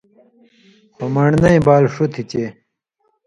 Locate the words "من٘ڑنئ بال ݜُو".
1.13-2.05